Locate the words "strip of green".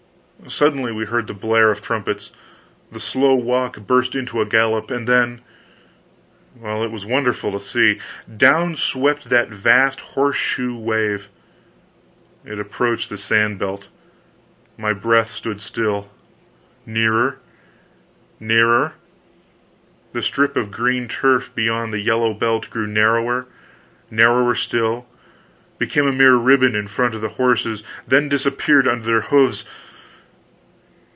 20.23-21.07